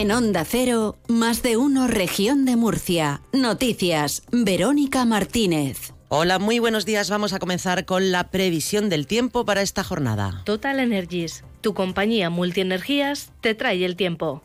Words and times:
En 0.00 0.12
Onda 0.12 0.46
Cero, 0.46 0.96
más 1.08 1.42
de 1.42 1.58
uno 1.58 1.86
región 1.86 2.46
de 2.46 2.56
Murcia. 2.56 3.20
Noticias, 3.34 4.22
Verónica 4.32 5.04
Martínez. 5.04 5.92
Hola, 6.08 6.38
muy 6.38 6.58
buenos 6.58 6.86
días. 6.86 7.10
Vamos 7.10 7.34
a 7.34 7.38
comenzar 7.38 7.84
con 7.84 8.10
la 8.10 8.30
previsión 8.30 8.88
del 8.88 9.06
tiempo 9.06 9.44
para 9.44 9.60
esta 9.60 9.84
jornada. 9.84 10.40
Total 10.46 10.80
Energies, 10.80 11.44
tu 11.60 11.74
compañía 11.74 12.30
multienergías, 12.30 13.30
te 13.42 13.54
trae 13.54 13.84
el 13.84 13.94
tiempo. 13.94 14.42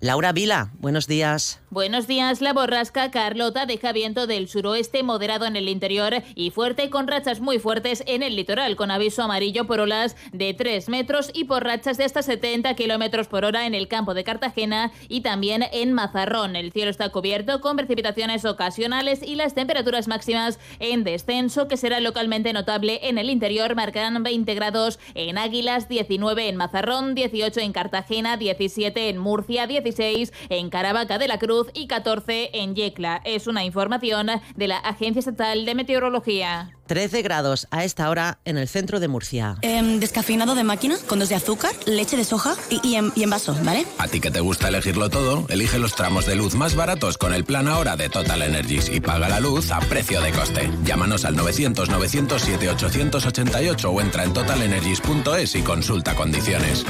Laura 0.00 0.32
Vila, 0.32 0.72
buenos 0.80 1.06
días. 1.06 1.61
Buenos 1.72 2.06
días. 2.06 2.42
La 2.42 2.52
borrasca 2.52 3.10
Carlota 3.10 3.64
deja 3.64 3.92
viento 3.92 4.26
del 4.26 4.46
suroeste 4.46 5.02
moderado 5.02 5.46
en 5.46 5.56
el 5.56 5.70
interior 5.70 6.22
y 6.34 6.50
fuerte 6.50 6.90
con 6.90 7.08
rachas 7.08 7.40
muy 7.40 7.58
fuertes 7.58 8.04
en 8.06 8.22
el 8.22 8.36
litoral, 8.36 8.76
con 8.76 8.90
aviso 8.90 9.22
amarillo 9.22 9.66
por 9.66 9.80
olas 9.80 10.14
de 10.34 10.52
3 10.52 10.90
metros 10.90 11.30
y 11.32 11.44
por 11.44 11.64
rachas 11.64 11.96
de 11.96 12.04
hasta 12.04 12.20
70 12.20 12.74
kilómetros 12.74 13.26
por 13.26 13.46
hora 13.46 13.64
en 13.64 13.74
el 13.74 13.88
campo 13.88 14.12
de 14.12 14.22
Cartagena 14.22 14.92
y 15.08 15.22
también 15.22 15.64
en 15.72 15.94
Mazarrón. 15.94 16.56
El 16.56 16.72
cielo 16.72 16.90
está 16.90 17.08
cubierto 17.08 17.62
con 17.62 17.78
precipitaciones 17.78 18.44
ocasionales 18.44 19.22
y 19.22 19.36
las 19.36 19.54
temperaturas 19.54 20.08
máximas 20.08 20.60
en 20.78 21.04
descenso, 21.04 21.68
que 21.68 21.78
será 21.78 22.00
localmente 22.00 22.52
notable 22.52 23.00
en 23.04 23.16
el 23.16 23.30
interior, 23.30 23.76
marcarán 23.76 24.22
20 24.22 24.54
grados 24.54 24.98
en 25.14 25.38
Águilas, 25.38 25.88
19 25.88 26.50
en 26.50 26.56
Mazarrón, 26.56 27.14
18 27.14 27.60
en 27.60 27.72
Cartagena, 27.72 28.36
17 28.36 29.08
en 29.08 29.16
Murcia, 29.16 29.66
17 29.66 30.30
en 30.50 30.68
Caravaca 30.68 31.16
de 31.16 31.28
la 31.28 31.38
Cruz 31.38 31.61
y 31.74 31.86
14 31.86 32.50
en 32.54 32.74
Yecla. 32.74 33.20
Es 33.24 33.46
una 33.46 33.64
información 33.64 34.28
de 34.56 34.68
la 34.68 34.78
Agencia 34.78 35.20
Estatal 35.20 35.64
de 35.64 35.74
Meteorología. 35.74 36.76
13 36.86 37.22
grados 37.22 37.68
a 37.70 37.84
esta 37.84 38.10
hora 38.10 38.40
en 38.44 38.58
el 38.58 38.68
centro 38.68 39.00
de 39.00 39.08
Murcia. 39.08 39.56
Em, 39.62 39.98
descafeinado 39.98 40.54
de 40.54 40.62
máquina, 40.62 40.96
con 41.06 41.18
dos 41.18 41.30
de 41.30 41.36
azúcar, 41.36 41.72
leche 41.86 42.18
de 42.18 42.24
soja 42.24 42.54
y, 42.68 42.96
en, 42.96 43.12
y, 43.14 43.22
en, 43.22 43.30
vaso, 43.30 43.56
¿vale? 43.62 43.86
A 43.98 44.08
ti 44.08 44.20
que 44.20 44.30
te 44.30 44.40
gusta 44.40 44.68
elegirlo 44.68 45.08
todo, 45.08 45.46
elige 45.48 45.78
los 45.78 45.94
tramos 45.94 46.26
de 46.26 46.34
luz 46.34 46.54
más 46.54 46.74
baratos 46.74 47.16
con 47.16 47.32
el 47.32 47.44
plan 47.44 47.66
ahora 47.66 47.96
de 47.96 48.10
Total 48.10 48.42
Energies 48.42 48.90
y 48.90 49.00
paga 49.00 49.30
la 49.30 49.40
luz 49.40 49.70
a 49.70 49.80
precio 49.80 50.20
de 50.20 50.32
coste. 50.32 50.70
Llámanos 50.84 51.24
al 51.24 51.34
900-907-888 51.36 53.84
o 53.84 54.00
entra 54.00 54.24
en 54.24 54.34
totalenergies.es 54.34 55.54
y 55.54 55.62
consulta 55.62 56.14
condiciones. 56.14 56.84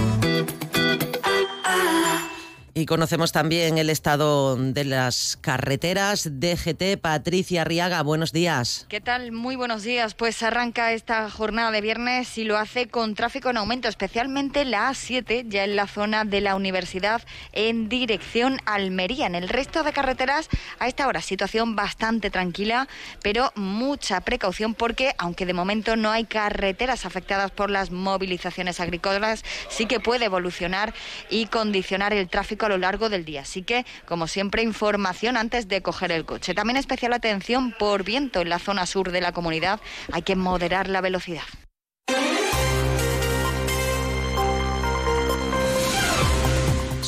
Y 2.75 2.87
conocemos 2.87 3.33
también 3.33 3.77
el 3.77 3.91
estado 3.91 4.57
de 4.57 4.87
las 4.87 5.37
carreteras. 5.43 6.41
DGT, 6.41 6.99
Patricia 6.99 7.65
Riaga, 7.65 8.03
buenos 8.03 8.33
días. 8.33 8.87
¿Qué 8.89 9.03
tal? 9.03 9.31
Muy 9.31 9.57
buenos 9.57 9.83
días. 9.83 10.15
Pues 10.15 10.43
arranca 10.43 10.95
esta 10.95 11.29
jornada 11.29 11.71
de 11.71 11.83
viernes 11.83 12.39
y 12.39 12.45
lo 12.45 12.57
hace 12.57 12.89
con 12.89 13.15
tráfico 13.15 13.51
en 13.51 13.59
aumento, 13.59 13.89
especialmente 13.89 14.65
la 14.65 14.89
A7, 14.89 15.45
ya 15.49 15.65
en 15.65 15.77
la 15.77 15.87
zona 15.87 16.25
de 16.25 16.41
la 16.41 16.57
universidad, 16.57 17.21
en 17.53 17.91
dirección 17.91 18.59
Almería. 18.65 19.27
En 19.27 19.35
el 19.35 19.51
resto 19.51 19.83
de 19.83 19.93
carreteras, 19.93 20.49
a 20.79 20.89
esta 20.89 21.07
hora, 21.07 21.21
situación 21.21 21.77
bastante 21.77 22.31
tranquila, 22.31 22.89
pero 23.23 23.53
mucha 23.55 24.23
precaución 24.23 24.73
porque, 24.73 25.15
aunque 25.19 25.45
de 25.45 25.53
momento 25.53 25.97
no 25.97 26.11
hay 26.11 26.25
carreteras 26.25 27.05
afectadas 27.05 27.51
por 27.51 27.69
las 27.69 27.91
movilizaciones 27.91 28.81
agrícolas, 28.81 29.45
sí 29.69 29.85
que 29.85 30.01
puede 30.01 30.25
evolucionar 30.25 30.95
y 31.29 31.47
condicionar 31.47 32.15
el 32.15 32.31
tráfico 32.31 32.62
a 32.67 32.69
lo 32.69 32.79
largo 32.79 33.09
del 33.09 33.25
día. 33.25 33.43
Así 33.43 33.63
que, 33.63 33.85
como 34.07 34.27
siempre, 34.27 34.63
información 34.63 35.37
antes 35.37 35.69
de 35.69 35.83
coger 35.83 36.13
el 36.13 36.25
coche. 36.25 36.55
También 36.55 36.77
especial 36.77 37.13
atención 37.13 37.75
por 37.79 38.05
viento 38.05 38.41
en 38.41 38.49
la 38.49 38.59
zona 38.59 38.87
sur 38.87 39.11
de 39.11 39.21
la 39.21 39.33
comunidad. 39.33 39.81
Hay 40.13 40.23
que 40.23 40.37
moderar 40.37 40.89
la 40.89 41.01
velocidad. 41.01 41.43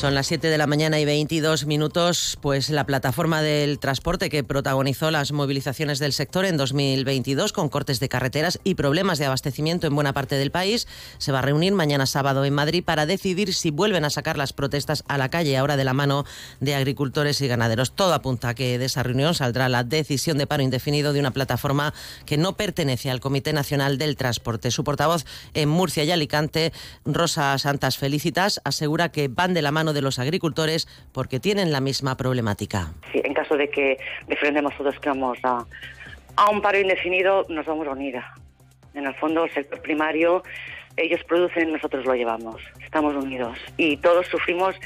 Son 0.04 0.14
las 0.14 0.26
7 0.26 0.50
de 0.50 0.58
la 0.58 0.66
mañana 0.66 1.00
y 1.00 1.06
22 1.06 1.64
minutos. 1.64 2.36
Pues 2.42 2.68
la 2.68 2.84
plataforma 2.84 3.40
del 3.40 3.78
transporte 3.78 4.28
que 4.28 4.44
protagonizó 4.44 5.10
las 5.10 5.32
movilizaciones 5.32 5.98
del 5.98 6.12
sector 6.12 6.44
en 6.44 6.58
2022 6.58 7.54
con 7.54 7.70
cortes 7.70 8.00
de 8.00 8.10
carreteras 8.10 8.60
y 8.64 8.74
problemas 8.74 9.18
de 9.18 9.24
abastecimiento 9.24 9.86
en 9.86 9.94
buena 9.94 10.12
parte 10.12 10.34
del 10.34 10.50
país 10.50 10.86
se 11.16 11.32
va 11.32 11.38
a 11.38 11.42
reunir 11.42 11.72
mañana 11.72 12.04
sábado 12.04 12.44
en 12.44 12.52
Madrid 12.52 12.84
para 12.84 13.06
decidir 13.06 13.54
si 13.54 13.70
vuelven 13.70 14.04
a 14.04 14.10
sacar 14.10 14.36
las 14.36 14.52
protestas 14.52 15.04
a 15.08 15.16
la 15.16 15.30
calle 15.30 15.56
ahora 15.56 15.78
de 15.78 15.84
la 15.84 15.94
mano 15.94 16.26
de 16.60 16.74
agricultores 16.74 17.40
y 17.40 17.48
ganaderos. 17.48 17.92
Todo 17.92 18.12
apunta 18.12 18.50
a 18.50 18.54
que 18.54 18.78
de 18.78 18.84
esa 18.84 19.02
reunión 19.02 19.34
saldrá 19.34 19.70
la 19.70 19.84
decisión 19.84 20.36
de 20.36 20.46
paro 20.46 20.62
indefinido 20.62 21.14
de 21.14 21.20
una 21.20 21.30
plataforma 21.30 21.94
que 22.26 22.36
no 22.36 22.58
pertenece 22.58 23.10
al 23.10 23.20
Comité 23.20 23.54
Nacional 23.54 23.96
del 23.96 24.16
Transporte. 24.16 24.70
Su 24.70 24.84
portavoz 24.84 25.24
en 25.54 25.70
Murcia 25.70 26.04
y 26.04 26.10
Alicante, 26.10 26.74
Rosa 27.06 27.56
Santas 27.56 27.96
Felicitas, 27.96 28.60
asegura 28.64 29.10
que 29.10 29.28
van 29.28 29.54
de 29.54 29.62
la 29.62 29.72
mano 29.72 29.93
de 29.94 30.02
los 30.02 30.18
agricultores 30.18 30.86
porque 31.12 31.40
tienen 31.40 31.72
la 31.72 31.80
misma 31.80 32.16
problemática. 32.16 32.92
Sí, 33.12 33.20
en 33.24 33.34
caso 33.34 33.56
de 33.56 33.70
que 33.70 33.96
defendemos 34.26 34.76
todos 34.76 34.98
que 35.00 35.08
vamos 35.08 35.38
a, 35.42 35.64
a 36.36 36.50
un 36.50 36.60
paro 36.60 36.78
indefinido, 36.78 37.46
nos 37.48 37.64
vamos 37.66 37.86
a 37.86 37.92
unir. 37.92 38.20
En 38.94 39.06
el 39.06 39.14
fondo, 39.14 39.44
el 39.44 39.52
sector 39.52 39.80
primario, 39.80 40.42
ellos 40.96 41.20
producen, 41.24 41.72
nosotros 41.72 42.04
lo 42.04 42.14
llevamos. 42.14 42.62
Estamos 42.84 43.14
unidos 43.14 43.58
y 43.76 43.96
todos 43.96 44.26
sufrimos. 44.28 44.76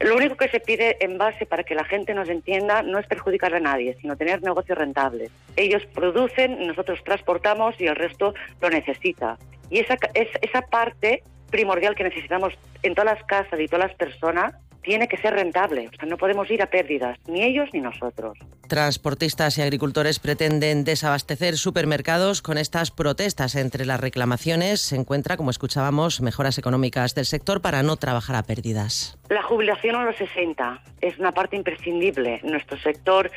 Lo 0.00 0.16
único 0.16 0.36
que 0.36 0.48
se 0.48 0.60
pide 0.60 0.96
en 1.00 1.18
base 1.18 1.44
para 1.44 1.64
que 1.64 1.74
la 1.74 1.84
gente 1.84 2.14
nos 2.14 2.28
entienda 2.28 2.82
no 2.82 2.98
es 2.98 3.06
perjudicar 3.06 3.54
a 3.54 3.60
nadie, 3.60 3.96
sino 4.00 4.16
tener 4.16 4.42
negocios 4.42 4.78
rentables. 4.78 5.30
Ellos 5.56 5.84
producen, 5.94 6.66
nosotros 6.66 7.00
transportamos 7.04 7.74
y 7.78 7.86
el 7.86 7.96
resto 7.96 8.34
lo 8.60 8.70
necesita. 8.70 9.36
Y 9.68 9.80
esa, 9.80 9.96
es, 10.14 10.28
esa 10.40 10.62
parte 10.62 11.22
primordial 11.50 11.94
que 11.94 12.04
necesitamos 12.04 12.54
en 12.82 12.94
todas 12.94 13.16
las 13.16 13.24
casas 13.24 13.60
y 13.60 13.66
todas 13.66 13.88
las 13.88 13.96
personas 13.96 14.54
tiene 14.82 15.08
que 15.08 15.16
ser 15.18 15.34
rentable. 15.34 15.88
O 15.88 15.96
sea, 15.96 16.08
no 16.08 16.16
podemos 16.16 16.50
ir 16.50 16.62
a 16.62 16.66
pérdidas, 16.66 17.18
ni 17.26 17.42
ellos 17.42 17.68
ni 17.72 17.80
nosotros. 17.80 18.38
Transportistas 18.68 19.58
y 19.58 19.62
agricultores 19.62 20.18
pretenden 20.18 20.84
desabastecer 20.84 21.56
supermercados 21.56 22.40
con 22.40 22.56
estas 22.56 22.90
protestas. 22.90 23.56
Entre 23.56 23.84
las 23.84 24.00
reclamaciones 24.00 24.80
se 24.80 24.96
encuentra, 24.96 25.36
como 25.36 25.50
escuchábamos, 25.50 26.20
mejoras 26.20 26.58
económicas 26.58 27.14
del 27.14 27.26
sector 27.26 27.60
para 27.60 27.82
no 27.82 27.96
trabajar 27.96 28.36
a 28.36 28.42
pérdidas. 28.42 29.18
La 29.28 29.42
jubilación 29.42 29.96
a 29.96 30.04
los 30.04 30.16
60 30.16 30.82
es 31.00 31.18
una 31.18 31.32
parte 31.32 31.56
imprescindible. 31.56 32.40
Nuestro 32.42 32.78
sector 32.78 33.30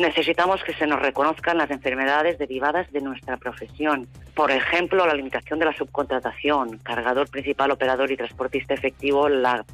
necesitamos 0.00 0.62
que 0.64 0.74
se 0.74 0.86
nos 0.86 1.00
reconozcan 1.00 1.58
las 1.58 1.70
enfermedades 1.70 2.38
derivadas 2.38 2.90
de 2.92 3.00
nuestra 3.00 3.36
profesión. 3.36 4.08
Por 4.34 4.50
ejemplo, 4.50 5.06
la 5.06 5.14
limitación 5.14 5.58
de 5.58 5.66
la 5.66 5.76
subcontratación, 5.76 6.78
cargador 6.78 7.28
principal, 7.28 7.70
operador 7.70 8.10
y 8.10 8.16
transportista 8.16 8.74
efectivo, 8.74 9.28
la 9.28 9.64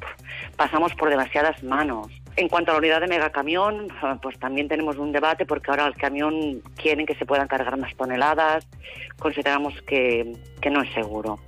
pasamos 0.55 0.93
por 0.95 1.09
demasiadas 1.09 1.63
manos. 1.63 2.07
En 2.35 2.49
cuanto 2.49 2.71
a 2.71 2.73
la 2.75 2.79
unidad 2.79 3.01
de 3.01 3.07
megacamión, 3.07 3.87
pues 4.21 4.37
también 4.37 4.67
tenemos 4.67 4.97
un 4.97 5.11
debate 5.11 5.45
porque 5.45 5.71
ahora 5.71 5.87
el 5.87 5.95
camión 5.95 6.61
quieren 6.75 7.05
que 7.05 7.15
se 7.15 7.25
puedan 7.25 7.47
cargar 7.47 7.77
más 7.77 7.95
toneladas, 7.95 8.67
consideramos 9.17 9.81
que, 9.81 10.33
que 10.61 10.69
no 10.69 10.81
es 10.81 10.93
seguro. 10.93 11.39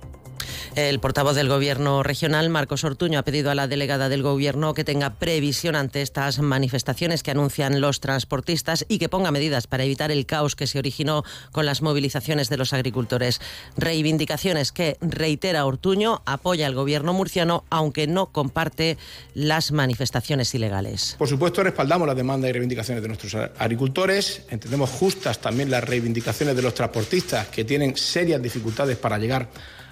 El 0.76 1.00
portavoz 1.00 1.34
del 1.34 1.48
Gobierno 1.48 2.04
regional, 2.04 2.48
Marcos 2.48 2.84
Ortuño, 2.84 3.18
ha 3.18 3.24
pedido 3.24 3.50
a 3.50 3.56
la 3.56 3.66
delegada 3.66 4.08
del 4.08 4.22
Gobierno 4.22 4.72
que 4.72 4.84
tenga 4.84 5.14
previsión 5.14 5.74
ante 5.74 6.00
estas 6.00 6.38
manifestaciones 6.38 7.24
que 7.24 7.32
anuncian 7.32 7.80
los 7.80 7.98
transportistas 7.98 8.86
y 8.88 8.98
que 8.98 9.08
ponga 9.08 9.32
medidas 9.32 9.66
para 9.66 9.82
evitar 9.82 10.12
el 10.12 10.26
caos 10.26 10.54
que 10.54 10.68
se 10.68 10.78
originó 10.78 11.24
con 11.50 11.66
las 11.66 11.82
movilizaciones 11.82 12.48
de 12.48 12.56
los 12.56 12.72
agricultores. 12.72 13.40
Reivindicaciones 13.76 14.70
que, 14.70 14.96
reitera 15.00 15.66
Ortuño, 15.66 16.22
apoya 16.24 16.68
al 16.68 16.76
Gobierno 16.76 17.12
murciano, 17.12 17.64
aunque 17.68 18.06
no 18.06 18.26
comparte 18.26 18.96
las 19.34 19.72
manifestaciones 19.72 20.54
ilegales. 20.54 21.16
Por 21.18 21.28
supuesto, 21.28 21.64
respaldamos 21.64 22.06
las 22.06 22.16
demandas 22.16 22.48
y 22.48 22.52
reivindicaciones 22.52 23.02
de 23.02 23.08
nuestros 23.08 23.34
agricultores. 23.58 24.42
Entendemos 24.50 24.88
justas 24.88 25.40
también 25.40 25.68
las 25.68 25.82
reivindicaciones 25.82 26.54
de 26.54 26.62
los 26.62 26.74
transportistas 26.74 27.48
que 27.48 27.64
tienen 27.64 27.96
serias 27.96 28.40
dificultades 28.40 28.96
para 28.96 29.18
llegar 29.18 29.48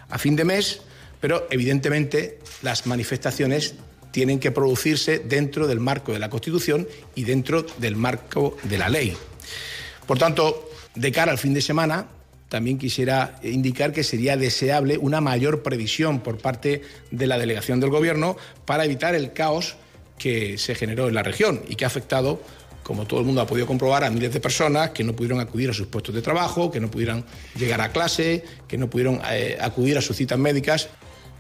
a 0.09 0.19
fin 0.19 0.37
de 0.37 0.45
mes, 0.45 0.81
pero 1.21 1.47
evidentemente 1.51 2.39
las 2.63 2.87
manifestaciones 2.87 3.75
tienen 4.11 4.41
que 4.41 4.51
producirse 4.51 5.19
dentro 5.19 5.67
del 5.67 5.81
marco 5.81 6.13
de 6.13 6.19
la 6.19 6.31
Constitución 6.31 6.89
y 7.15 7.25
dentro 7.25 7.63
del 7.79 7.97
marco 7.97 8.57
de 8.65 8.79
la 8.79 8.89
ley. 8.89 9.17
Por 10.07 10.19
tanto, 10.19 10.71
de 10.95 11.13
cara 11.13 11.33
al 11.33 11.39
fin 11.39 11.55
de 11.55 11.61
semana, 11.61 12.07
también 12.49 12.79
quisiera 12.79 13.39
indicar 13.43 13.93
que 13.93 14.03
sería 14.03 14.37
deseable 14.37 14.97
una 14.97 15.21
mayor 15.21 15.63
previsión 15.63 16.21
por 16.21 16.39
parte 16.39 16.83
de 17.11 17.27
la 17.27 17.39
delegación 17.39 17.79
del 17.79 17.91
Gobierno 17.91 18.37
para 18.65 18.85
evitar 18.85 19.15
el 19.15 19.33
caos 19.33 19.77
que 20.19 20.59
se 20.59 20.75
generó 20.75 21.09
en 21.09 21.15
la 21.15 21.23
región 21.23 21.63
y 21.69 21.77
que 21.77 21.85
ha 21.85 21.89
afectado 21.89 22.41
como 22.89 23.05
todo 23.05 23.21
el 23.21 23.27
mundo 23.27 23.43
ha 23.43 23.47
podido 23.47 23.67
comprobar, 23.67 24.03
a 24.03 24.09
miles 24.09 24.33
de 24.33 24.41
personas 24.41 24.93
que 24.93 25.05
no 25.05 25.13
pudieron 25.13 25.41
acudir 25.41 25.69
a 25.69 25.75
sus 25.75 25.89
puestos 25.89 26.15
de 26.15 26.23
trabajo, 26.23 26.71
que 26.71 26.81
no 26.81 26.91
pudieran 26.91 27.23
llegar 27.55 27.83
a 27.83 27.93
clase, 27.93 28.43
que 28.67 28.79
no 28.79 28.89
pudieron 28.89 29.21
eh, 29.31 29.59
acudir 29.61 29.99
a 29.99 30.01
sus 30.01 30.17
citas 30.17 30.39
médicas 30.39 30.89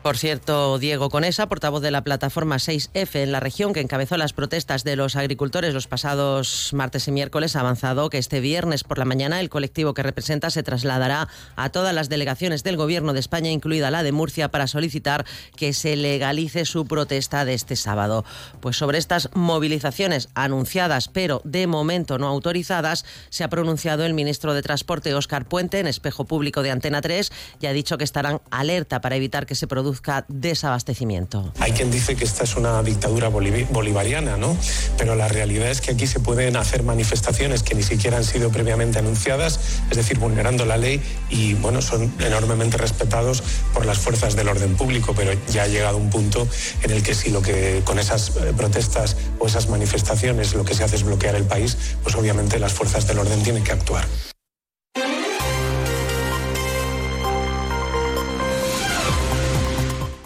Por 0.02 0.16
cierto, 0.16 0.78
Diego 0.78 1.10
Conesa, 1.10 1.48
portavoz 1.48 1.82
de 1.82 1.90
la 1.90 2.04
plataforma 2.04 2.56
6F 2.56 3.16
en 3.16 3.32
la 3.32 3.40
región 3.40 3.72
que 3.72 3.80
encabezó 3.80 4.16
las 4.16 4.32
protestas 4.32 4.84
de 4.84 4.94
los 4.94 5.16
agricultores 5.16 5.74
los 5.74 5.88
pasados 5.88 6.70
martes 6.72 7.08
y 7.08 7.12
miércoles, 7.12 7.56
ha 7.56 7.60
avanzado 7.60 8.08
que 8.08 8.18
este 8.18 8.38
viernes 8.38 8.84
por 8.84 8.98
la 8.98 9.04
mañana 9.04 9.40
el 9.40 9.50
colectivo 9.50 9.94
que 9.94 10.04
representa 10.04 10.50
se 10.50 10.62
trasladará 10.62 11.28
a 11.56 11.70
todas 11.70 11.92
las 11.92 12.08
delegaciones 12.08 12.62
del 12.62 12.76
Gobierno 12.76 13.12
de 13.12 13.18
España, 13.18 13.50
incluida 13.50 13.90
la 13.90 14.04
de 14.04 14.12
Murcia, 14.12 14.52
para 14.52 14.68
solicitar 14.68 15.26
que 15.56 15.72
se 15.72 15.96
legalice 15.96 16.64
su 16.64 16.86
protesta 16.86 17.44
de 17.44 17.54
este 17.54 17.74
sábado. 17.74 18.24
Pues 18.60 18.76
sobre 18.76 18.98
estas 18.98 19.30
movilizaciones 19.34 20.28
anunciadas 20.34 21.08
pero 21.08 21.42
de 21.44 21.66
momento 21.66 22.18
no 22.18 22.28
autorizadas, 22.28 23.04
se 23.30 23.42
ha 23.42 23.48
pronunciado 23.48 24.06
el 24.06 24.14
ministro 24.14 24.54
de 24.54 24.62
Transporte, 24.62 25.12
Óscar 25.12 25.46
Puente, 25.46 25.80
en 25.80 25.88
espejo 25.88 26.24
público 26.24 26.62
de 26.62 26.70
Antena 26.70 27.00
3 27.00 27.32
y 27.60 27.66
ha 27.66 27.72
dicho 27.72 27.98
que 27.98 28.04
estarán 28.04 28.40
alerta 28.50 29.00
para 29.00 29.16
evitar 29.16 29.44
que 29.44 29.56
se 29.56 29.66
produzca 29.66 29.88
desabastecimiento. 30.29 31.52
Hay 31.58 31.73
quien 31.73 31.90
dice 31.90 32.17
que 32.17 32.25
esta 32.25 32.44
es 32.44 32.56
una 32.56 32.82
dictadura 32.82 33.29
bolivariana, 33.29 34.37
¿no? 34.37 34.56
Pero 34.96 35.14
la 35.14 35.29
realidad 35.29 35.70
es 35.70 35.81
que 35.81 35.93
aquí 35.93 36.06
se 36.06 36.20
pueden 36.20 36.56
hacer 36.56 36.82
manifestaciones 36.82 37.62
que 37.62 37.75
ni 37.75 37.82
siquiera 37.82 38.17
han 38.17 38.25
sido 38.25 38.50
previamente 38.50 38.99
anunciadas, 38.99 39.61
es 39.90 39.96
decir, 39.96 40.19
vulnerando 40.19 40.64
la 40.64 40.76
ley 40.76 41.00
y, 41.31 41.55
bueno, 41.55 41.82
son 41.82 42.12
enormemente 42.20 42.76
respetados 42.76 43.43
por 43.73 43.87
las 43.87 43.99
fuerzas 43.99 44.37
del 44.37 44.49
orden 44.49 44.76
público, 44.76 45.14
pero 45.17 45.32
ya 45.50 45.64
ha 45.64 45.69
llegado 45.69 45.96
un 45.96 46.11
punto 46.11 46.46
en 46.82 46.91
el 46.91 47.02
que 47.02 47.14
si 47.14 47.31
lo 47.31 47.43
que 47.43 47.82
con 47.84 47.99
esas 47.99 48.37
eh, 48.37 48.52
protestas 48.56 49.17
o 49.38 49.46
esas 49.46 49.69
manifestaciones 49.69 50.55
lo 50.55 50.64
que 50.64 50.75
se 50.75 50.84
hace 50.84 50.96
es 50.96 51.02
bloquear 51.02 51.34
el 51.34 51.44
país, 51.44 51.76
pues 52.02 52.14
obviamente 52.14 52.58
las 52.58 52.73
fuerzas 52.73 53.06
del 53.06 53.19
orden 53.19 53.43
tienen 53.43 53.64
que 53.64 53.73
actuar. 53.73 54.06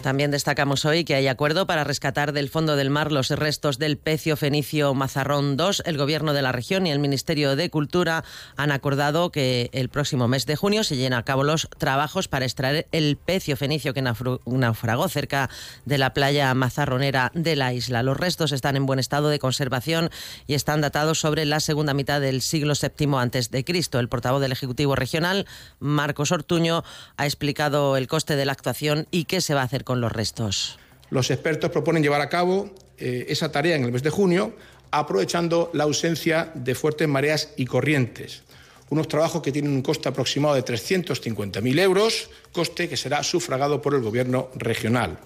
También 0.03 0.31
destacamos 0.31 0.83
hoy 0.83 1.05
que 1.05 1.15
hay 1.15 1.29
acuerdo 1.29 1.65
para 1.65 1.85
rescatar 1.85 2.33
del 2.33 2.49
fondo 2.49 2.75
del 2.75 2.89
mar 2.89 3.13
los 3.13 3.29
restos 3.29 3.79
del 3.79 3.95
pecio 3.95 4.35
fenicio 4.35 4.93
Mazarrón 4.93 5.55
2. 5.55 5.83
El 5.85 5.97
Gobierno 5.97 6.33
de 6.33 6.41
la 6.41 6.51
región 6.51 6.85
y 6.85 6.91
el 6.91 6.99
Ministerio 6.99 7.55
de 7.55 7.69
Cultura 7.69 8.25
han 8.57 8.73
acordado 8.73 9.31
que 9.31 9.69
el 9.71 9.87
próximo 9.87 10.27
mes 10.27 10.45
de 10.45 10.57
junio 10.57 10.83
se 10.83 10.97
llena 10.97 11.19
a 11.19 11.23
cabo 11.23 11.45
los 11.45 11.69
trabajos 11.77 12.27
para 12.27 12.43
extraer 12.43 12.85
el 12.91 13.15
pecio 13.15 13.55
fenicio 13.55 13.93
que 13.93 14.01
naufragó 14.01 15.07
cerca 15.07 15.49
de 15.85 15.97
la 15.97 16.13
playa 16.13 16.53
mazarronera 16.53 17.31
de 17.33 17.55
la 17.55 17.71
isla. 17.71 18.03
Los 18.03 18.17
restos 18.17 18.51
están 18.51 18.75
en 18.75 18.85
buen 18.85 18.99
estado 18.99 19.29
de 19.29 19.39
conservación 19.39 20.09
y 20.47 20.55
están 20.55 20.81
datados 20.81 21.21
sobre 21.21 21.45
la 21.45 21.61
segunda 21.61 21.93
mitad 21.93 22.19
del 22.19 22.41
siglo 22.41 22.73
VII 22.73 23.15
antes 23.15 23.51
de 23.51 23.63
Cristo. 23.63 23.99
El 23.99 24.09
portavoz 24.09 24.41
del 24.41 24.51
Ejecutivo 24.51 24.97
Regional, 24.97 25.45
Marcos 25.79 26.33
Ortuño, 26.33 26.83
ha 27.15 27.25
explicado 27.25 27.95
el 27.95 28.07
coste 28.07 28.35
de 28.35 28.43
la 28.43 28.51
actuación 28.51 29.07
y 29.09 29.23
qué 29.23 29.39
se 29.39 29.53
va 29.53 29.61
a 29.61 29.63
hacer 29.63 29.85
con 29.85 29.92
los 30.01 30.11
restos. 30.11 30.79
Los 31.09 31.29
expertos 31.31 31.71
proponen 31.71 32.03
llevar 32.03 32.21
a 32.21 32.29
cabo 32.29 32.73
eh, 32.97 33.25
esa 33.29 33.51
tarea 33.51 33.75
en 33.75 33.83
el 33.83 33.91
mes 33.91 34.03
de 34.03 34.09
junio, 34.09 34.53
aprovechando 34.91 35.69
la 35.73 35.83
ausencia 35.83 36.51
de 36.53 36.75
fuertes 36.75 37.07
mareas 37.07 37.49
y 37.57 37.65
corrientes. 37.65 38.43
Unos 38.89 39.07
trabajos 39.07 39.41
que 39.41 39.51
tienen 39.51 39.71
un 39.71 39.81
coste 39.81 40.09
aproximado 40.09 40.55
de 40.55 40.63
350.000 40.63 41.79
euros, 41.79 42.29
coste 42.51 42.87
que 42.87 42.97
será 42.97 43.23
sufragado 43.23 43.81
por 43.81 43.95
el 43.95 44.01
Gobierno 44.01 44.49
regional. 44.55 45.17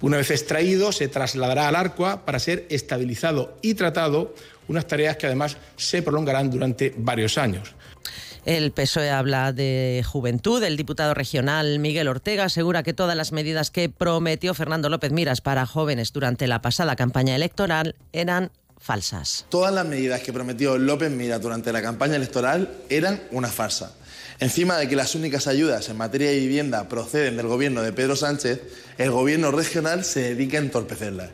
Una 0.00 0.16
vez 0.16 0.30
extraído, 0.30 0.90
se 0.92 1.08
trasladará 1.08 1.68
al 1.68 1.76
Arcua 1.76 2.24
para 2.24 2.38
ser 2.38 2.66
estabilizado 2.70 3.56
y 3.62 3.74
tratado, 3.74 4.34
unas 4.68 4.86
tareas 4.86 5.16
que 5.16 5.26
además 5.26 5.56
se 5.76 6.02
prolongarán 6.02 6.50
durante 6.50 6.92
varios 6.96 7.38
años. 7.38 7.74
El 8.44 8.72
PSOE 8.72 9.10
habla 9.10 9.52
de 9.52 10.04
juventud. 10.04 10.62
El 10.64 10.76
diputado 10.76 11.14
regional 11.14 11.78
Miguel 11.78 12.08
Ortega 12.08 12.44
asegura 12.44 12.82
que 12.82 12.92
todas 12.92 13.16
las 13.16 13.30
medidas 13.30 13.70
que 13.70 13.88
prometió 13.88 14.52
Fernando 14.52 14.88
López 14.88 15.12
Miras 15.12 15.40
para 15.40 15.64
jóvenes 15.64 16.12
durante 16.12 16.48
la 16.48 16.60
pasada 16.60 16.96
campaña 16.96 17.36
electoral 17.36 17.94
eran 18.12 18.50
falsas. 18.78 19.46
Todas 19.48 19.72
las 19.72 19.86
medidas 19.86 20.22
que 20.22 20.32
prometió 20.32 20.76
López 20.76 21.12
Miras 21.12 21.40
durante 21.40 21.72
la 21.72 21.82
campaña 21.82 22.16
electoral 22.16 22.68
eran 22.88 23.22
una 23.30 23.46
farsa. 23.46 23.92
Encima 24.40 24.76
de 24.76 24.88
que 24.88 24.96
las 24.96 25.14
únicas 25.14 25.46
ayudas 25.46 25.88
en 25.88 25.96
materia 25.96 26.30
de 26.30 26.40
vivienda 26.40 26.88
proceden 26.88 27.36
del 27.36 27.46
gobierno 27.46 27.80
de 27.82 27.92
Pedro 27.92 28.16
Sánchez, 28.16 28.60
el 28.98 29.12
gobierno 29.12 29.52
regional 29.52 30.04
se 30.04 30.34
dedica 30.34 30.58
a 30.58 30.62
entorpecerlas. 30.62 31.30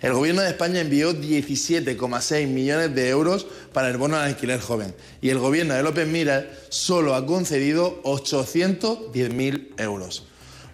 El 0.00 0.14
Gobierno 0.14 0.40
de 0.40 0.48
España 0.48 0.80
envió 0.80 1.12
17,6 1.12 2.46
millones 2.46 2.94
de 2.94 3.10
euros 3.10 3.46
para 3.74 3.90
el 3.90 3.98
bono 3.98 4.16
al 4.16 4.28
alquiler 4.28 4.58
joven 4.58 4.94
y 5.20 5.28
el 5.28 5.38
Gobierno 5.38 5.74
de 5.74 5.82
López 5.82 6.08
Miras 6.08 6.44
solo 6.70 7.14
ha 7.14 7.26
concedido 7.26 8.02
810.000 8.04 9.74
euros. 9.76 10.26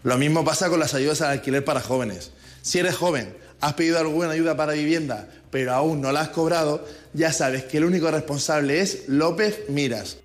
Lo 0.04 0.16
mismo 0.16 0.44
pasa 0.44 0.70
con 0.70 0.78
las 0.78 0.94
ayudas 0.94 1.22
al 1.22 1.32
alquiler 1.32 1.64
para 1.64 1.80
jóvenes. 1.80 2.30
Si 2.62 2.78
eres 2.78 2.94
joven, 2.94 3.36
has 3.60 3.74
pedido 3.74 3.98
alguna 3.98 4.30
ayuda 4.30 4.56
para 4.56 4.74
vivienda, 4.74 5.28
pero 5.50 5.72
aún 5.72 6.00
no 6.00 6.12
la 6.12 6.20
has 6.20 6.28
cobrado, 6.28 6.86
ya 7.12 7.32
sabes 7.32 7.64
que 7.64 7.78
el 7.78 7.84
único 7.84 8.08
responsable 8.10 8.80
es 8.80 9.08
López 9.08 9.64
Miras. 9.68 10.18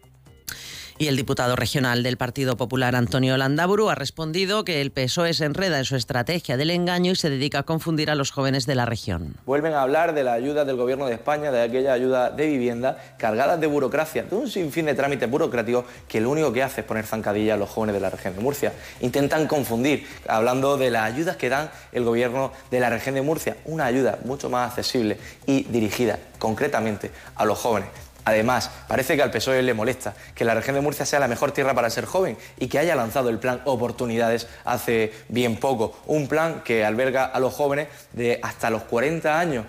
Y 1.01 1.07
el 1.07 1.18
diputado 1.18 1.56
regional 1.56 2.03
del 2.03 2.15
Partido 2.15 2.57
Popular, 2.57 2.95
Antonio 2.95 3.36
Landaburu, 3.36 3.89
ha 3.89 3.95
respondido 3.95 4.63
que 4.63 4.81
el 4.81 4.92
PSOE 4.92 5.33
se 5.33 5.45
enreda 5.45 5.80
en 5.80 5.86
su 5.86 5.95
estrategia 5.95 6.57
del 6.57 6.69
engaño 6.69 7.13
y 7.13 7.15
se 7.15 7.31
dedica 7.31 7.57
a 7.57 7.63
confundir 7.63 8.12
a 8.12 8.13
los 8.13 8.30
jóvenes 8.30 8.68
de 8.68 8.75
la 8.75 8.86
región. 8.86 9.33
Vuelven 9.48 9.74
a 9.74 9.81
hablar 9.81 10.13
de 10.13 10.24
la 10.24 10.33
ayuda 10.33 10.63
del 10.63 10.75
Gobierno 10.75 11.07
de 11.07 11.15
España, 11.15 11.50
de 11.50 11.63
aquella 11.63 11.94
ayuda 11.94 12.30
de 12.30 12.45
vivienda, 12.45 13.00
cargadas 13.18 13.59
de 13.59 13.65
burocracia, 13.65 14.25
de 14.25 14.36
un 14.36 14.48
sinfín 14.48 14.86
de 14.86 14.94
trámites 14.94 15.27
burocráticos 15.27 15.86
que 16.07 16.21
lo 16.21 16.30
único 16.30 16.53
que 16.53 16.62
hace 16.62 16.81
es 16.81 16.86
poner 16.86 17.07
zancadilla 17.07 17.56
a 17.56 17.57
los 17.57 17.71
jóvenes 17.71 17.95
de 17.95 18.00
la 18.01 18.12
región 18.12 18.36
de 18.36 18.42
Murcia. 18.42 18.71
Intentan 19.00 19.48
confundir, 19.48 20.06
hablando 20.27 20.77
de 20.77 20.92
las 20.92 21.12
ayudas 21.12 21.36
que 21.36 21.50
dan 21.50 21.71
el 21.94 22.03
Gobierno 22.03 22.51
de 22.69 22.80
la 22.80 22.92
región 22.92 23.15
de 23.15 23.24
Murcia, 23.24 23.57
una 23.65 23.86
ayuda 23.86 24.19
mucho 24.24 24.51
más 24.51 24.69
accesible 24.69 25.18
y 25.48 25.63
dirigida 25.63 26.19
concretamente 26.38 27.09
a 27.33 27.45
los 27.45 27.57
jóvenes 27.57 27.89
Además, 28.26 28.70
parece 28.88 29.16
que 29.16 29.24
al 29.24 29.32
PSOE 29.32 29.62
le 29.62 29.74
molesta 29.74 30.14
que 30.36 30.46
la 30.46 30.54
región 30.54 30.76
de 30.76 30.82
Murcia 30.82 31.06
sea 31.06 31.20
la 31.20 31.28
mejor 31.28 31.52
tierra 31.52 31.74
para 31.74 31.90
ser 31.90 32.06
joven 32.06 32.38
y 32.60 32.68
que 32.68 32.80
haya 32.80 32.96
lanzado 32.96 33.30
el 33.30 33.40
plan 33.40 33.62
Oportunidades 33.66 34.48
hace 34.66 35.14
bien 35.30 35.58
poco. 35.58 35.98
Un 36.06 36.28
plan 36.28 36.62
que 36.64 36.86
alberga 36.86 37.26
a 37.26 37.40
los 37.40 37.54
jóvenes 37.54 37.88
de 38.14 38.40
hasta 38.44 38.70
los 38.70 38.84
40 38.84 39.40
años 39.40 39.66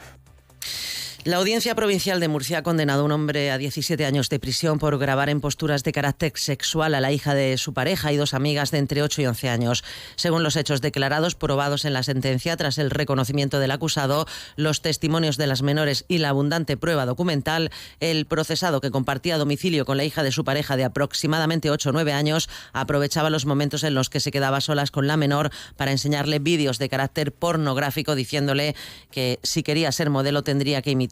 la 1.25 1.37
Audiencia 1.37 1.77
Provincial 1.77 2.19
de 2.19 2.27
Murcia 2.27 2.59
ha 2.59 2.63
condenado 2.65 3.03
a 3.03 3.05
un 3.05 3.13
hombre 3.13 3.53
a 3.53 3.59
17 3.59 4.05
años 4.05 4.29
de 4.29 4.41
prisión 4.41 4.81
por 4.81 4.99
grabar 4.99 5.29
en 5.29 5.41
posturas 5.41 5.85
de 5.85 5.93
carácter 5.93 6.33
sexual 6.35 6.97
a 6.97 7.01
la 7.01 7.13
hija 7.13 7.33
de 7.33 7.59
su 7.59 7.73
pareja 7.73 8.13
y 8.13 8.17
dos 8.17 8.35
amigas 8.35 8.73
de 8.73 8.79
entre 8.79 9.05
8 9.05 9.23
y 9.23 9.27
11 9.27 9.49
años. 9.49 9.85
Según 10.17 10.43
los 10.43 10.57
hechos 10.57 10.81
declarados, 10.81 11.37
probados 11.37 11.85
en 11.85 11.93
la 11.93 12.03
sentencia 12.03 12.57
tras 12.57 12.77
el 12.79 12.91
reconocimiento 12.91 13.61
del 13.61 13.71
acusado, 13.71 14.27
los 14.57 14.83
testimonios 14.83 15.37
de 15.37 15.47
las 15.47 15.63
menores 15.63 16.07
y 16.09 16.19
la 16.19 16.31
abundante 16.31 16.77
prueba 16.77 17.07
documental, 17.07 17.71
el 18.01 18.27
procesado 18.27 18.81
que 18.81 18.91
compartía 18.91 19.39
domicilio 19.39 19.85
con 19.85 19.99
la 19.99 20.05
hija 20.05 20.25
de 20.25 20.33
su 20.33 20.45
pareja 20.45 20.77
de 20.77 20.83
aproximadamente 20.83 21.71
8 21.71 21.91
o 21.91 21.93
9 21.93 22.13
años 22.15 22.49
aprovechaba 22.73 23.31
los 23.31 23.47
momentos 23.47 23.85
en 23.85 23.95
los 23.95 24.11
que 24.11 24.19
se 24.19 24.33
quedaba 24.33 24.61
solas 24.61 24.91
con 24.91 25.07
la 25.07 25.17
menor 25.17 25.51
para 25.77 25.93
enseñarle 25.93 26.41
vídeos 26.41 26.81
de 26.81 26.89
carácter 26.89 27.31
pornográfico 27.31 28.17
diciéndole 28.17 28.75
que 29.13 29.39
si 29.45 29.63
quería 29.63 29.93
ser 29.93 30.11
modelo 30.11 30.43
tendría 30.43 30.83
que 30.83 30.91
imitar 30.91 31.12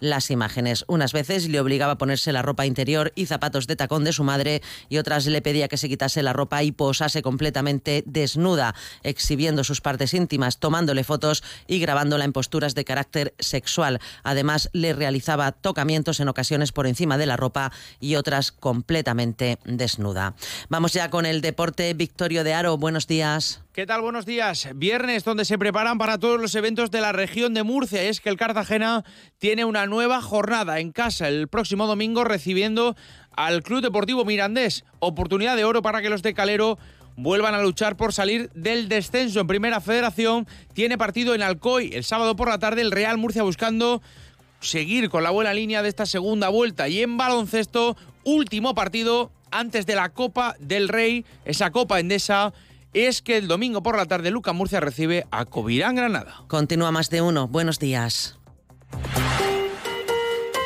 las 0.00 0.30
imágenes. 0.30 0.84
Unas 0.88 1.12
veces 1.12 1.48
le 1.48 1.60
obligaba 1.60 1.92
a 1.92 1.98
ponerse 1.98 2.32
la 2.32 2.42
ropa 2.42 2.66
interior 2.66 3.12
y 3.14 3.26
zapatos 3.26 3.66
de 3.66 3.76
tacón 3.76 4.04
de 4.04 4.12
su 4.12 4.24
madre 4.24 4.62
y 4.88 4.98
otras 4.98 5.26
le 5.26 5.42
pedía 5.42 5.68
que 5.68 5.76
se 5.76 5.88
quitase 5.88 6.22
la 6.22 6.32
ropa 6.32 6.62
y 6.62 6.72
posase 6.72 7.22
completamente 7.22 8.02
desnuda, 8.06 8.74
exhibiendo 9.02 9.64
sus 9.64 9.80
partes 9.80 10.14
íntimas, 10.14 10.58
tomándole 10.58 11.04
fotos 11.04 11.42
y 11.66 11.78
grabándola 11.80 12.24
en 12.24 12.32
posturas 12.32 12.74
de 12.74 12.84
carácter 12.84 13.34
sexual. 13.38 14.00
Además, 14.22 14.70
le 14.72 14.92
realizaba 14.92 15.52
tocamientos 15.52 16.20
en 16.20 16.28
ocasiones 16.28 16.72
por 16.72 16.86
encima 16.86 17.18
de 17.18 17.26
la 17.26 17.36
ropa 17.36 17.72
y 18.00 18.16
otras 18.16 18.52
completamente 18.52 19.58
desnuda. 19.64 20.34
Vamos 20.68 20.92
ya 20.92 21.10
con 21.10 21.26
el 21.26 21.40
deporte. 21.40 21.94
Victorio 21.94 22.44
de 22.44 22.54
Aro, 22.54 22.76
buenos 22.76 23.06
días. 23.06 23.60
¿Qué 23.78 23.86
tal? 23.86 24.00
Buenos 24.00 24.26
días. 24.26 24.68
Viernes 24.74 25.22
donde 25.22 25.44
se 25.44 25.56
preparan 25.56 25.98
para 25.98 26.18
todos 26.18 26.40
los 26.40 26.52
eventos 26.56 26.90
de 26.90 27.00
la 27.00 27.12
región 27.12 27.54
de 27.54 27.62
Murcia. 27.62 28.02
Y 28.02 28.08
es 28.08 28.20
que 28.20 28.28
el 28.28 28.36
Cartagena 28.36 29.04
tiene 29.38 29.64
una 29.64 29.86
nueva 29.86 30.20
jornada 30.20 30.80
en 30.80 30.90
casa 30.90 31.28
el 31.28 31.46
próximo 31.46 31.86
domingo 31.86 32.24
recibiendo 32.24 32.96
al 33.36 33.62
Club 33.62 33.80
Deportivo 33.80 34.24
Mirandés. 34.24 34.84
Oportunidad 34.98 35.54
de 35.54 35.62
oro 35.62 35.80
para 35.80 36.02
que 36.02 36.10
los 36.10 36.22
de 36.22 36.34
Calero 36.34 36.76
vuelvan 37.14 37.54
a 37.54 37.62
luchar 37.62 37.96
por 37.96 38.12
salir 38.12 38.50
del 38.52 38.88
descenso 38.88 39.38
en 39.38 39.46
Primera 39.46 39.80
Federación. 39.80 40.48
Tiene 40.72 40.98
partido 40.98 41.36
en 41.36 41.42
Alcoy 41.42 41.92
el 41.94 42.02
sábado 42.02 42.34
por 42.34 42.48
la 42.48 42.58
tarde 42.58 42.82
el 42.82 42.90
Real 42.90 43.16
Murcia 43.16 43.44
buscando 43.44 44.02
seguir 44.58 45.08
con 45.08 45.22
la 45.22 45.30
buena 45.30 45.54
línea 45.54 45.84
de 45.84 45.88
esta 45.88 46.04
segunda 46.04 46.48
vuelta. 46.48 46.88
Y 46.88 47.00
en 47.00 47.16
baloncesto, 47.16 47.96
último 48.24 48.74
partido 48.74 49.30
antes 49.52 49.86
de 49.86 49.94
la 49.94 50.08
Copa 50.08 50.56
del 50.58 50.88
Rey, 50.88 51.24
esa 51.44 51.70
Copa 51.70 52.00
Endesa 52.00 52.52
es 52.92 53.22
que 53.22 53.36
el 53.36 53.48
domingo 53.48 53.82
por 53.82 53.96
la 53.96 54.06
tarde 54.06 54.30
Luca 54.30 54.52
Murcia 54.52 54.80
recibe 54.80 55.26
a 55.30 55.44
Covirán 55.44 55.94
Granada. 55.94 56.44
Continúa 56.48 56.90
más 56.90 57.10
de 57.10 57.22
uno. 57.22 57.48
Buenos 57.48 57.78
días. 57.78 58.37